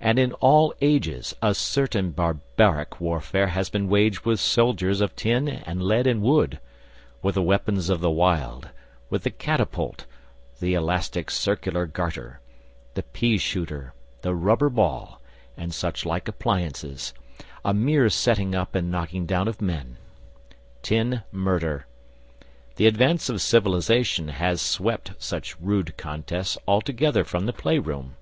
[0.00, 5.50] And in all ages a certain barbaric warfare has been waged with soldiers of tin
[5.50, 6.58] and lead and wood,
[7.20, 8.70] with the weapons of the wild,
[9.10, 10.06] with the catapult,
[10.60, 12.40] the elastic circular garter,
[12.94, 15.20] the peashooter, the rubber ball,
[15.58, 17.12] and such like appliances
[17.66, 19.98] a mere setting up and knocking down of men.
[20.80, 21.84] Tin murder.
[22.76, 28.16] The advance of civilisation has swept such rude contests altogether from the playroom.